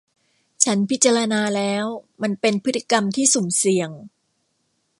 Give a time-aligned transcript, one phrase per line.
[0.63, 3.89] ฉันพิจารณาแล้วว่ามันเป็นพฤติกรรมที่สุ่มเสี่ยง